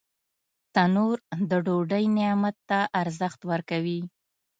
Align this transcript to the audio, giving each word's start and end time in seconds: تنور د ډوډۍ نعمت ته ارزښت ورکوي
تنور 0.73 1.17
د 1.49 1.51
ډوډۍ 1.65 2.05
نعمت 2.17 2.55
ته 2.69 2.79
ارزښت 3.01 3.39
ورکوي 3.51 4.01